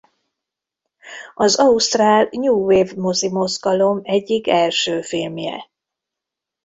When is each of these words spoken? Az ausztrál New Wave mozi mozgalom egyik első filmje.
Az 1.33 1.55
ausztrál 1.55 2.27
New 2.31 2.53
Wave 2.63 2.93
mozi 2.95 3.29
mozgalom 3.29 3.99
egyik 4.03 4.47
első 4.47 5.01
filmje. 5.01 5.69